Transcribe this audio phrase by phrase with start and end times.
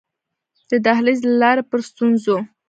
[0.69, 2.37] د دهلېز له لارې په ستونزو.